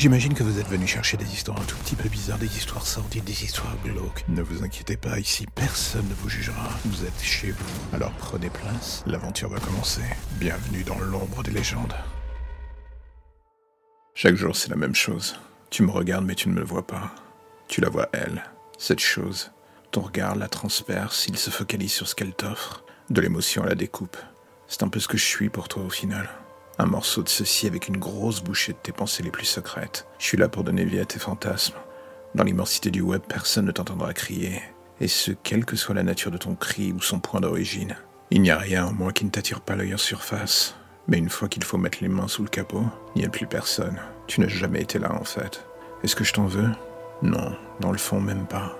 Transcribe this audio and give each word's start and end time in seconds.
J'imagine 0.00 0.32
que 0.32 0.42
vous 0.42 0.58
êtes 0.58 0.66
venu 0.66 0.86
chercher 0.86 1.18
des 1.18 1.30
histoires 1.30 1.60
un 1.60 1.64
tout 1.64 1.76
petit 1.76 1.94
peu 1.94 2.08
bizarres, 2.08 2.38
des 2.38 2.56
histoires 2.56 2.86
sordides, 2.86 3.24
des 3.24 3.44
histoires 3.44 3.76
glauques. 3.84 4.24
Ne 4.28 4.40
vous 4.40 4.64
inquiétez 4.64 4.96
pas, 4.96 5.18
ici 5.18 5.44
personne 5.54 6.08
ne 6.08 6.14
vous 6.14 6.30
jugera. 6.30 6.70
Vous 6.86 7.04
êtes 7.04 7.20
chez 7.20 7.50
vous. 7.50 7.94
Alors 7.94 8.12
prenez 8.12 8.48
place, 8.48 9.04
l'aventure 9.06 9.50
va 9.50 9.60
commencer. 9.60 10.00
Bienvenue 10.38 10.84
dans 10.84 10.98
l'ombre 11.00 11.42
des 11.42 11.50
légendes. 11.50 11.92
Chaque 14.14 14.36
jour 14.36 14.56
c'est 14.56 14.70
la 14.70 14.76
même 14.76 14.94
chose. 14.94 15.38
Tu 15.68 15.82
me 15.82 15.90
regardes 15.90 16.24
mais 16.24 16.34
tu 16.34 16.48
ne 16.48 16.54
me 16.54 16.64
vois 16.64 16.86
pas. 16.86 17.14
Tu 17.68 17.82
la 17.82 17.90
vois 17.90 18.08
elle, 18.14 18.42
cette 18.78 19.00
chose. 19.00 19.50
Ton 19.90 20.00
regard 20.00 20.34
la 20.34 20.48
transperce, 20.48 21.26
il 21.28 21.36
se 21.36 21.50
focalise 21.50 21.92
sur 21.92 22.08
ce 22.08 22.14
qu'elle 22.14 22.32
t'offre. 22.32 22.84
De 23.10 23.20
l'émotion 23.20 23.64
à 23.64 23.66
la 23.66 23.74
découpe. 23.74 24.16
C'est 24.66 24.82
un 24.82 24.88
peu 24.88 24.98
ce 24.98 25.08
que 25.08 25.18
je 25.18 25.26
suis 25.26 25.50
pour 25.50 25.68
toi 25.68 25.82
au 25.82 25.90
final. 25.90 26.26
Un 26.80 26.86
morceau 26.86 27.22
de 27.22 27.28
ceci 27.28 27.66
avec 27.66 27.88
une 27.88 27.98
grosse 27.98 28.42
bouchée 28.42 28.72
de 28.72 28.78
tes 28.78 28.90
pensées 28.90 29.22
les 29.22 29.30
plus 29.30 29.44
secrètes. 29.44 30.06
Je 30.18 30.24
suis 30.24 30.38
là 30.38 30.48
pour 30.48 30.64
donner 30.64 30.86
vie 30.86 30.98
à 30.98 31.04
tes 31.04 31.18
fantasmes. 31.18 31.76
Dans 32.34 32.42
l'immensité 32.42 32.90
du 32.90 33.02
web, 33.02 33.20
personne 33.28 33.66
ne 33.66 33.70
t'entendra 33.70 34.14
crier. 34.14 34.62
Et 34.98 35.06
ce, 35.06 35.32
quelle 35.32 35.66
que 35.66 35.76
soit 35.76 35.94
la 35.94 36.02
nature 36.02 36.30
de 36.30 36.38
ton 36.38 36.54
cri 36.54 36.92
ou 36.92 37.02
son 37.02 37.20
point 37.20 37.42
d'origine. 37.42 37.96
Il 38.30 38.40
n'y 38.40 38.50
a 38.50 38.56
rien 38.56 38.86
en 38.86 38.92
moi 38.94 39.12
qui 39.12 39.26
ne 39.26 39.30
t'attire 39.30 39.60
pas 39.60 39.76
l'œil 39.76 39.92
en 39.92 39.98
surface. 39.98 40.74
Mais 41.06 41.18
une 41.18 41.28
fois 41.28 41.48
qu'il 41.48 41.64
faut 41.64 41.76
mettre 41.76 41.98
les 42.00 42.08
mains 42.08 42.28
sous 42.28 42.44
le 42.44 42.48
capot, 42.48 42.86
il 43.14 43.20
n'y 43.20 43.26
a 43.26 43.30
plus 43.30 43.46
personne. 43.46 44.00
Tu 44.26 44.40
n'as 44.40 44.48
jamais 44.48 44.80
été 44.80 44.98
là 44.98 45.12
en 45.12 45.24
fait. 45.24 45.66
Est-ce 46.02 46.16
que 46.16 46.24
je 46.24 46.32
t'en 46.32 46.46
veux? 46.46 46.70
Non, 47.20 47.54
dans 47.80 47.92
le 47.92 47.98
fond 47.98 48.22
même 48.22 48.46
pas. 48.46 48.74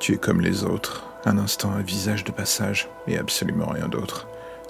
Tu 0.00 0.14
es 0.14 0.18
comme 0.18 0.40
les 0.40 0.64
autres, 0.64 1.06
un 1.24 1.38
instant 1.38 1.70
un 1.70 1.82
visage 1.82 2.24
de 2.24 2.32
passage 2.32 2.88
et 3.06 3.18
absolument 3.18 3.66
rien 3.66 3.86
d'autre. 3.86 4.26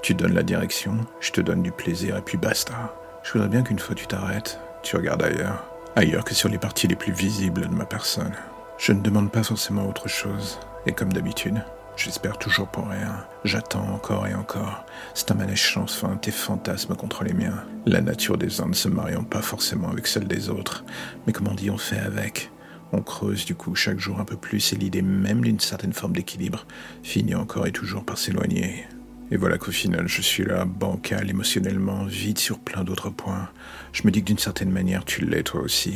Tu 0.06 0.15
donnes 0.15 0.34
la 0.34 0.45
direction, 0.45 0.98
je 1.19 1.33
te 1.33 1.41
donne 1.41 1.65
du 1.65 1.73
plaisir 1.73 2.16
et 2.16 2.23
puis 2.23 2.38
basta. 2.38 2.95
Je 3.24 3.33
voudrais 3.33 3.48
bien 3.48 3.64
qu'une 3.64 3.80
fois 3.80 3.97
tu 3.97 4.06
t'arrêtes, 4.06 4.60
tu 4.84 4.95
regardes 4.95 5.24
ailleurs. 5.24 5.64
Ailleurs 5.97 6.23
que 6.23 6.33
sur 6.33 6.48
les 6.48 6.59
parties 6.59 6.87
les 6.87 6.95
plus 6.95 7.12
visibles 7.12 7.62
de 7.62 7.74
ma 7.74 7.87
personne. 7.87 8.30
Je 8.78 8.92
ne 8.92 9.00
demande 9.00 9.33
pas 9.33 9.42
forcément 9.42 9.89
autre 9.89 10.06
chose. 10.06 10.61
Et 10.86 10.92
comme 10.92 11.12
d'habitude, 11.12 11.61
j'espère 11.97 12.39
toujours 12.39 12.69
pour 12.69 12.86
rien. 12.86 13.27
J'attends 13.42 13.84
encore 13.95 14.28
et 14.28 14.34
encore. 14.36 14.86
C'est 15.12 15.33
un 15.33 15.34
manège 15.34 15.75
sans 15.75 15.89
fin, 15.89 16.14
tes 16.14 16.30
fantasmes 16.30 16.95
contre 16.95 17.25
les 17.25 17.34
miens. 17.34 17.64
La 17.84 18.00
nature 18.00 18.39
des 18.39 18.61
uns 18.61 18.69
ne 18.69 18.75
se 18.75 18.86
mariant 18.86 19.25
pas 19.25 19.42
forcément 19.42 19.89
avec 19.89 20.06
celle 20.06 20.28
des 20.28 20.50
autres. 20.50 20.84
Mais 21.27 21.33
comment 21.33 21.55
dit 21.55 21.69
on 21.69 21.78
fait 21.78 21.98
avec? 21.98 22.52
On 22.92 23.02
creuse 23.02 23.45
du 23.45 23.56
coup 23.56 23.75
chaque 23.75 23.98
jour 23.98 24.20
un 24.20 24.25
peu 24.25 24.36
plus 24.36 24.73
et 24.73 24.77
l'idée 24.77 25.02
même 25.02 25.41
d'une 25.41 25.58
certaine 25.58 25.92
forme 25.92 26.12
d'équilibre 26.12 26.64
finit 27.02 27.34
encore 27.34 27.67
et 27.67 27.73
toujours 27.73 28.05
par 28.05 28.19
s'éloigner. 28.19 28.86
Et 29.30 29.36
voilà 29.36 29.58
qu'au 29.58 29.72
final, 29.72 30.06
je 30.06 30.22
suis 30.22 30.44
là, 30.44 30.64
bancal 30.64 31.28
émotionnellement, 31.28 32.05
vide 32.05 32.38
sur 32.38 32.60
plein 32.60 32.84
d'autres 32.84 33.10
points. 33.10 33.48
Je 33.92 34.02
me 34.05 34.12
dis 34.12 34.20
que 34.20 34.27
d'une 34.27 34.38
certaine 34.38 34.70
manière, 34.70 35.05
tu 35.05 35.24
l'es 35.24 35.42
toi 35.42 35.60
aussi. 35.60 35.94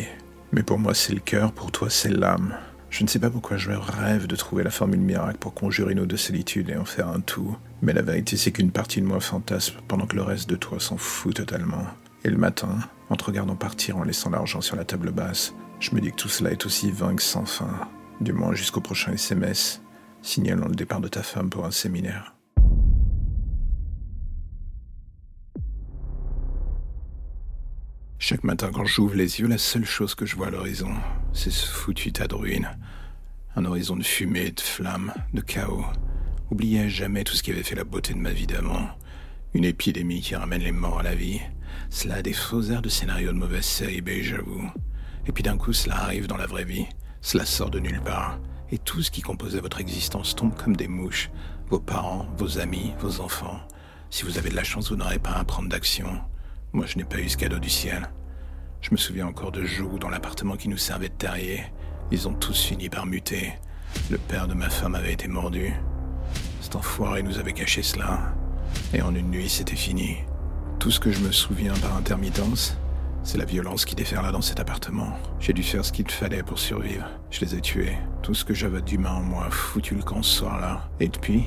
Mais 0.53 0.65
pour 0.65 0.79
moi, 0.79 0.95
c'est 0.95 1.13
le 1.13 1.21
cœur, 1.21 1.53
pour 1.53 1.71
toi, 1.71 1.89
c'est 1.91 2.09
l'âme. 2.09 2.57
Je 2.91 3.05
ne 3.05 3.09
sais 3.09 3.21
pas 3.21 3.31
pourquoi 3.31 3.57
je 3.57 3.71
rêve 3.71 4.27
de 4.27 4.35
trouver 4.35 4.65
la 4.65 4.71
formule 4.71 4.99
miracle 4.99 5.39
pour 5.39 5.55
conjurer 5.55 5.95
nos 5.95 6.07
deux 6.07 6.17
solitudes 6.17 6.71
et 6.71 6.77
en 6.77 6.85
faire 6.85 7.07
un 7.07 7.21
tout. 7.21 7.57
Mais 7.83 7.93
la 7.93 8.03
vérité, 8.03 8.37
c'est 8.37 8.51
qu'une 8.51 8.73
partie 8.73 9.01
de 9.01 9.07
moi 9.07 9.21
fantasme 9.21 9.77
pendant 9.87 10.07
que 10.07 10.17
le 10.17 10.23
reste 10.23 10.51
de 10.51 10.57
toi 10.57 10.81
s'en 10.81 10.97
fout 10.97 11.35
totalement. 11.35 11.87
Et 12.25 12.31
le 12.31 12.37
matin, 12.37 12.79
en 13.09 13.17
te 13.17 13.25
regardant 13.25 13.55
partir 13.55 13.97
en 13.97 14.03
laissant 14.03 14.31
l'argent 14.31 14.61
sur 14.61 14.75
la 14.75 14.85
table 14.85 15.13
basse, 15.13 15.55
je 15.79 15.95
me 15.95 16.01
dis 16.01 16.11
que 16.11 16.17
tout 16.17 16.29
cela 16.29 16.51
est 16.51 16.67
aussi 16.67 16.91
vain 16.91 17.15
que 17.15 17.23
sans 17.23 17.47
fin. 17.47 17.89
Du 18.21 18.33
moins 18.33 18.55
jusqu'au 18.55 18.81
prochain 18.81 19.13
SMS, 19.13 19.81
signalant 20.21 20.67
le 20.67 20.75
départ 20.75 21.01
de 21.01 21.09
ta 21.09 21.23
femme 21.23 21.49
pour 21.49 21.65
un 21.65 21.71
séminaire. 21.71 22.35
Chaque 28.23 28.45
matin, 28.45 28.71
quand 28.71 28.85
j'ouvre 28.85 29.15
les 29.15 29.41
yeux, 29.41 29.49
la 29.49 29.57
seule 29.57 29.87
chose 29.87 30.15
que 30.15 30.27
je 30.27 30.37
vois 30.37 30.49
à 30.49 30.51
l'horizon, 30.51 30.93
c'est 31.33 31.51
ce 31.51 31.67
foutu 31.67 32.13
tas 32.13 32.29
de 32.29 32.35
ruines. 32.35 32.69
Un 33.57 33.65
horizon 33.65 33.97
de 33.97 34.03
fumée, 34.03 34.51
de 34.51 34.61
flammes, 34.61 35.15
de 35.33 35.41
chaos. 35.41 35.87
Oubliez 36.51 36.91
jamais 36.91 37.25
tout 37.25 37.35
ce 37.35 37.43
qui 37.43 37.51
avait 37.51 37.63
fait 37.63 37.75
la 37.75 37.85
beauté 37.85 38.13
de 38.13 38.19
ma 38.19 38.33
vie 38.33 38.47
d'avant. 38.47 38.91
Une 39.55 39.65
épidémie 39.65 40.21
qui 40.21 40.37
ramène 40.37 40.61
les 40.61 40.71
morts 40.71 40.99
à 40.99 41.03
la 41.03 41.15
vie. 41.15 41.41
Cela 41.89 42.17
a 42.17 42.23
des 42.23 42.35
faux 42.35 42.61
airs 42.65 42.83
de 42.83 42.91
scénario 42.91 43.33
de 43.33 43.39
mauvaise 43.39 43.65
série 43.65 44.03
B, 44.03 44.21
j'avoue. 44.21 44.71
Et 45.27 45.33
puis 45.33 45.43
d'un 45.43 45.57
coup, 45.57 45.73
cela 45.73 45.97
arrive 45.97 46.27
dans 46.27 46.37
la 46.37 46.47
vraie 46.47 46.67
vie. 46.67 46.87
Cela 47.23 47.47
sort 47.47 47.71
de 47.71 47.81
nulle 47.81 48.03
part. 48.03 48.39
Et 48.71 48.77
tout 48.77 49.01
ce 49.01 49.11
qui 49.11 49.23
composait 49.23 49.61
votre 49.61 49.81
existence 49.81 50.37
tombe 50.37 50.55
comme 50.55 50.77
des 50.77 50.89
mouches. 50.89 51.31
Vos 51.71 51.81
parents, 51.81 52.29
vos 52.37 52.59
amis, 52.59 52.93
vos 53.01 53.23
enfants. 53.23 53.61
Si 54.11 54.25
vous 54.25 54.37
avez 54.37 54.51
de 54.51 54.57
la 54.57 54.65
chance, 54.65 54.91
vous 54.91 54.97
n'aurez 54.97 55.19
pas 55.19 55.33
à 55.33 55.45
prendre 55.45 55.71
d'action. 55.71 56.21
Moi, 56.73 56.87
je 56.87 56.99
n'ai 56.99 57.05
pas 57.05 57.19
eu 57.19 57.29
ce 57.29 57.37
cadeau 57.37 57.59
du 57.59 57.69
ciel. 57.69 58.09
Je 58.81 58.93
me 58.93 58.97
souviens 58.97 59.27
encore 59.27 59.53
de 59.53 59.65
jours 59.65 59.99
dans 59.99 60.09
l'appartement 60.09 60.57
qui 60.57 60.69
nous 60.69 60.79
servait 60.79 61.11
de 61.11 61.15
terrier. 61.15 61.65
Ils 62.11 62.27
ont 62.29 62.33
tous 62.33 62.65
fini 62.65 62.89
par 62.89 63.05
muter. 63.05 63.53
Le 64.11 64.17
père 64.17 64.49
de 64.49 64.55
ma 64.55 64.71
femme 64.71 64.95
avait 64.95 65.13
été 65.13 65.29
mordu. 65.29 65.73
Cet 66.63 66.77
enfoiré 66.77 67.23
nous 67.23 67.39
avait 67.39 67.53
caché 67.53 67.83
cela. 67.83 68.35
Et 68.95 69.03
en 69.03 69.15
une 69.15 69.31
nuit, 69.31 69.51
c'était 69.51 69.77
fini. 69.77 70.17
Tout 70.79 70.91
ce 70.91 70.99
que 70.99 71.13
je 71.13 71.21
me 71.21 71.31
souviens 71.31 71.75
par 71.75 71.95
intermittence, 71.95 72.79
c'est 73.23 73.37
la 73.37 73.45
violence 73.45 73.85
qui 73.85 73.95
déferla 73.95 74.33
dans 74.33 74.41
cet 74.41 74.61
appartement. 74.61 75.13
J'ai 75.41 75.53
dû 75.53 75.63
faire 75.63 75.85
ce 75.85 75.93
qu'il 75.93 76.11
fallait 76.11 76.43
pour 76.43 76.59
survivre. 76.59 77.07
Je 77.31 77.41
les 77.41 77.57
ai 77.57 77.61
tués. 77.61 77.99
Tout 78.23 78.33
ce 78.33 78.47
que 78.47 78.55
j'avais 78.55 78.81
d'humain 78.81 79.13
en 79.13 79.23
moi, 79.23 79.51
foutu 79.51 79.95
le 79.95 80.03
camp 80.03 80.23
ce 80.23 80.39
soir-là. 80.39 80.89
Et 81.01 81.09
depuis, 81.09 81.45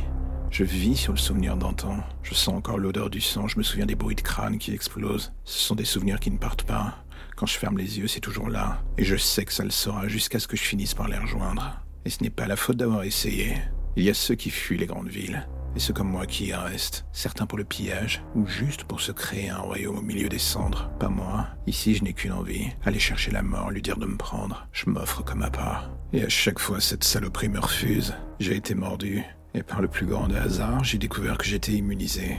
je 0.51 0.63
vis 0.63 0.95
sur 0.95 1.13
le 1.13 1.17
souvenir 1.17 1.57
d'antan. 1.57 1.97
Je 2.21 2.35
sens 2.35 2.53
encore 2.53 2.77
l'odeur 2.77 3.09
du 3.09 3.21
sang, 3.21 3.47
je 3.47 3.57
me 3.57 3.63
souviens 3.63 3.87
des 3.87 3.95
bruits 3.95 4.15
de 4.15 4.21
crâne 4.21 4.59
qui 4.59 4.71
explosent. 4.71 5.33
Ce 5.45 5.59
sont 5.59 5.73
des 5.73 5.83
souvenirs 5.83 6.19
qui 6.19 6.29
ne 6.29 6.37
partent 6.37 6.61
pas. 6.61 7.02
Quand 7.43 7.47
je 7.47 7.57
ferme 7.57 7.77
les 7.77 7.99
yeux, 7.99 8.07
c'est 8.07 8.21
toujours 8.21 8.47
là. 8.47 8.81
Et 8.97 9.03
je 9.03 9.17
sais 9.17 9.43
que 9.43 9.51
ça 9.51 9.65
le 9.65 9.69
sera 9.69 10.07
jusqu'à 10.07 10.39
ce 10.39 10.47
que 10.47 10.55
je 10.55 10.63
finisse 10.63 10.93
par 10.93 11.09
les 11.09 11.17
rejoindre. 11.17 11.83
Et 12.05 12.09
ce 12.09 12.23
n'est 12.23 12.29
pas 12.29 12.47
la 12.47 12.55
faute 12.55 12.77
d'avoir 12.77 13.03
essayé. 13.03 13.57
Il 13.97 14.05
y 14.05 14.09
a 14.09 14.13
ceux 14.13 14.35
qui 14.35 14.49
fuient 14.49 14.77
les 14.77 14.85
grandes 14.85 15.09
villes. 15.09 15.45
Et 15.75 15.79
ceux 15.79 15.91
comme 15.91 16.07
moi 16.07 16.25
qui 16.25 16.45
y 16.45 16.53
restent, 16.53 17.05
certains 17.11 17.45
pour 17.45 17.57
le 17.57 17.65
pillage, 17.65 18.23
ou 18.33 18.47
juste 18.47 18.85
pour 18.85 19.01
se 19.01 19.11
créer 19.11 19.49
un 19.49 19.57
royaume 19.57 19.97
au 19.97 20.01
milieu 20.01 20.29
des 20.29 20.39
cendres. 20.39 20.89
Pas 21.01 21.09
moi. 21.09 21.49
Ici, 21.67 21.95
je 21.95 22.05
n'ai 22.05 22.13
qu'une 22.13 22.31
envie. 22.31 22.67
Aller 22.85 22.97
chercher 22.97 23.31
la 23.31 23.41
mort, 23.41 23.71
lui 23.71 23.81
dire 23.81 23.97
de 23.97 24.05
me 24.05 24.15
prendre. 24.15 24.65
Je 24.71 24.89
m'offre 24.89 25.21
comme 25.21 25.41
à 25.41 25.49
part. 25.49 25.91
Et 26.13 26.23
à 26.23 26.29
chaque 26.29 26.59
fois, 26.59 26.79
cette 26.79 27.03
saloperie 27.03 27.49
me 27.49 27.59
refuse. 27.59 28.13
J'ai 28.39 28.55
été 28.55 28.73
mordu. 28.73 29.21
Et 29.53 29.63
par 29.63 29.81
le 29.81 29.89
plus 29.89 30.05
grand 30.05 30.29
des 30.29 30.37
hasards, 30.37 30.85
j'ai 30.85 30.97
découvert 30.97 31.37
que 31.37 31.45
j'étais 31.45 31.73
immunisé. 31.73 32.37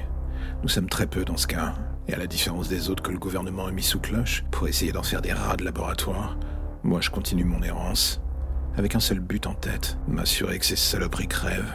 Nous 0.62 0.70
sommes 0.70 0.88
très 0.88 1.06
peu 1.06 1.26
dans 1.26 1.37
ce 1.37 1.47
cas, 1.47 1.75
et 2.09 2.15
à 2.15 2.19
la 2.19 2.26
différence 2.26 2.69
des 2.69 2.91
autres 2.91 3.03
que 3.03 3.12
le 3.12 3.19
gouvernement 3.19 3.66
a 3.66 3.72
mis 3.72 3.82
sous 3.82 4.00
cloche 4.00 4.44
pour 4.50 4.69
essayer 4.69 4.92
d'en 4.92 5.03
faire 5.03 5.22
des 5.22 5.32
rats 5.32 5.56
de 5.56 5.65
laboratoire, 5.65 6.37
moi 6.82 7.00
je 7.00 7.10
continue 7.10 7.44
mon 7.44 7.62
errance, 7.62 8.20
avec 8.76 8.94
un 8.94 9.00
seul 9.00 9.20
but 9.20 9.47
en 9.47 9.54
tête, 9.54 9.98
m'assurer 10.09 10.59
que 10.59 10.66
ces 10.66 10.76
saloperies 10.76 11.28
crèvent. 11.28 11.75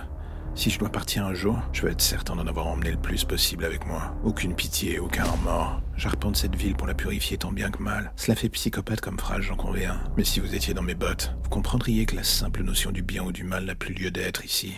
Si 0.55 0.69
je 0.69 0.79
dois 0.79 0.89
partir 0.89 1.25
un 1.25 1.33
jour, 1.33 1.57
je 1.71 1.83
veux 1.83 1.91
être 1.91 2.01
certain 2.01 2.35
d'en 2.35 2.47
avoir 2.47 2.67
emmené 2.67 2.91
le 2.91 2.97
plus 2.97 3.23
possible 3.23 3.63
avec 3.63 3.85
moi. 3.85 4.13
Aucune 4.25 4.55
pitié, 4.55 4.99
aucun 4.99 5.23
remords. 5.23 5.81
J'arpente 5.95 6.35
cette 6.35 6.55
ville 6.55 6.75
pour 6.75 6.87
la 6.87 6.93
purifier 6.93 7.37
tant 7.37 7.53
bien 7.53 7.71
que 7.71 7.81
mal. 7.81 8.11
Cela 8.17 8.35
fait 8.35 8.49
psychopathe 8.49 8.99
comme 8.99 9.19
phrase, 9.19 9.41
j'en 9.41 9.55
conviens. 9.55 10.01
Mais 10.17 10.25
si 10.25 10.41
vous 10.41 10.55
étiez 10.55 10.73
dans 10.73 10.81
mes 10.81 10.95
bottes, 10.95 11.33
vous 11.43 11.49
comprendriez 11.49 12.05
que 12.05 12.17
la 12.17 12.23
simple 12.23 12.63
notion 12.63 12.91
du 12.91 13.03
bien 13.03 13.23
ou 13.23 13.31
du 13.31 13.45
mal 13.45 13.63
n'a 13.63 13.75
plus 13.75 13.93
lieu 13.93 14.11
d'être 14.11 14.43
ici. 14.43 14.73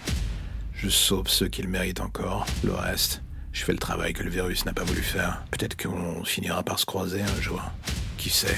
Je 0.73 0.89
sauve 0.89 1.27
ceux 1.27 1.47
qui 1.47 1.63
le 1.63 1.69
méritent 1.69 2.01
encore. 2.01 2.45
Le 2.63 2.73
reste, 2.73 3.23
je 3.53 3.63
fais 3.63 3.71
le 3.73 3.79
travail 3.79 4.13
que 4.13 4.23
le 4.23 4.29
virus 4.29 4.65
n'a 4.65 4.73
pas 4.73 4.83
voulu 4.83 5.01
faire. 5.01 5.43
Peut-être 5.51 5.81
qu'on 5.81 6.23
finira 6.23 6.63
par 6.63 6.79
se 6.79 6.85
croiser 6.85 7.21
un 7.21 7.41
jour. 7.41 7.61
Qui 8.17 8.29
sait? 8.29 8.57